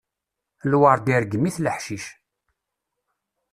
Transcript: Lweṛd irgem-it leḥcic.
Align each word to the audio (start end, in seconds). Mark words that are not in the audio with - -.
Lweṛd 0.71 1.07
irgem-it 1.15 1.57
leḥcic. 1.63 2.05